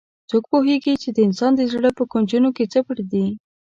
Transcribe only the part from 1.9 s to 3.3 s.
په کونجونو کې څه پټ دي